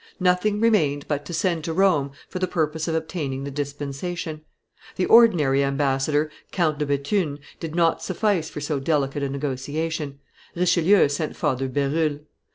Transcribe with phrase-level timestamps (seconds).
[0.19, 4.41] Nothing remained but to send to Rome for the purpose of obtaining the dispensation.
[4.95, 10.17] The ordinary ambassador, Count de Bethune, did not suffice for so delicate a negotiation;
[10.55, 12.21] Richelieu sent Father Berulle.